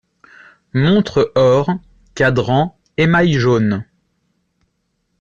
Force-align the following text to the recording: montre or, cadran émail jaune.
montre 0.73 1.31
or, 1.35 1.69
cadran 2.15 2.75
émail 2.97 3.33
jaune. 3.33 3.85